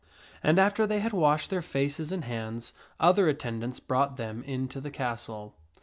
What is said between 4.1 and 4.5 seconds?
them